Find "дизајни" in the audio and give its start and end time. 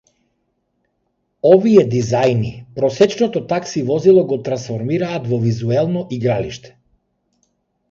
1.91-2.49